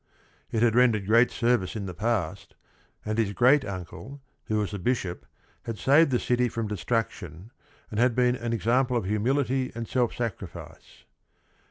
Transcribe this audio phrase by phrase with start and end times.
[0.49, 2.55] It had rendered great service in the past,
[3.05, 5.27] and his great uncle, who was a bishop,
[5.65, 7.51] had saved the city from destruction
[7.91, 11.03] and had been an example of humility and self sacrifice.